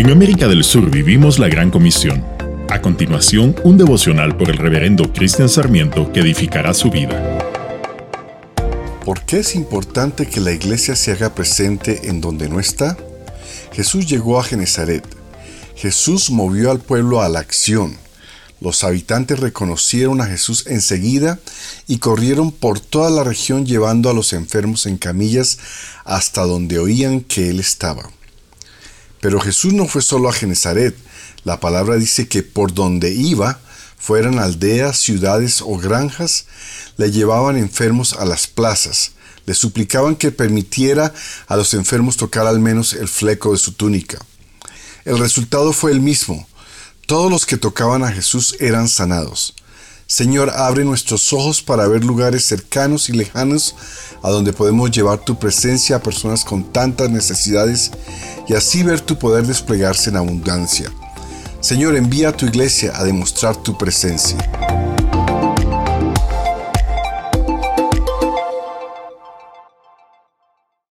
[0.00, 2.24] En América del Sur vivimos la Gran Comisión.
[2.70, 7.38] A continuación, un devocional por el reverendo Cristian Sarmiento que edificará su vida.
[9.04, 12.96] ¿Por qué es importante que la iglesia se haga presente en donde no está?
[13.74, 15.04] Jesús llegó a Genezaret.
[15.76, 17.98] Jesús movió al pueblo a la acción.
[18.62, 21.38] Los habitantes reconocieron a Jesús enseguida
[21.86, 25.58] y corrieron por toda la región llevando a los enfermos en camillas
[26.06, 28.08] hasta donde oían que él estaba.
[29.20, 30.96] Pero Jesús no fue solo a Genezaret.
[31.44, 33.60] La palabra dice que por donde iba,
[33.98, 36.46] fueran aldeas, ciudades o granjas,
[36.96, 39.12] le llevaban enfermos a las plazas,
[39.46, 41.12] le suplicaban que permitiera
[41.46, 44.18] a los enfermos tocar al menos el fleco de su túnica.
[45.04, 46.46] El resultado fue el mismo.
[47.06, 49.54] Todos los que tocaban a Jesús eran sanados.
[50.10, 53.76] Señor, abre nuestros ojos para ver lugares cercanos y lejanos
[54.24, 57.92] a donde podemos llevar tu presencia a personas con tantas necesidades
[58.48, 60.90] y así ver tu poder desplegarse en abundancia.
[61.60, 64.36] Señor, envía a tu iglesia a demostrar tu presencia.